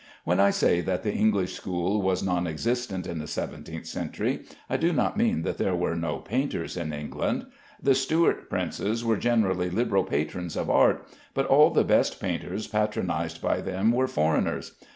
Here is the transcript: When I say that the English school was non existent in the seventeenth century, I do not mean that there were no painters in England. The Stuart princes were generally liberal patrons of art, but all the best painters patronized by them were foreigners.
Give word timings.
When 0.23 0.39
I 0.39 0.49
say 0.49 0.81
that 0.81 1.03
the 1.03 1.13
English 1.13 1.53
school 1.53 2.01
was 2.01 2.23
non 2.23 2.47
existent 2.47 3.05
in 3.05 3.19
the 3.19 3.27
seventeenth 3.27 3.85
century, 3.85 4.45
I 4.67 4.75
do 4.75 4.91
not 4.91 5.15
mean 5.15 5.43
that 5.43 5.59
there 5.59 5.75
were 5.75 5.93
no 5.95 6.17
painters 6.17 6.75
in 6.75 6.91
England. 6.91 7.45
The 7.79 7.93
Stuart 7.93 8.49
princes 8.49 9.05
were 9.05 9.15
generally 9.17 9.69
liberal 9.69 10.03
patrons 10.03 10.57
of 10.57 10.71
art, 10.71 11.07
but 11.35 11.45
all 11.45 11.69
the 11.69 11.83
best 11.83 12.19
painters 12.19 12.65
patronized 12.65 13.43
by 13.43 13.61
them 13.61 13.91
were 13.91 14.07
foreigners. 14.07 14.71